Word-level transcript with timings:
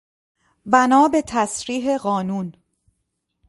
بنا 0.65 1.07
به 1.07 1.23
تصریح 1.27 1.97
قانون 1.97 2.53